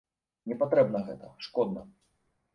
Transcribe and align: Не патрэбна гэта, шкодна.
Не 0.51 0.57
патрэбна 0.61 1.03
гэта, 1.11 1.31
шкодна. 1.49 1.87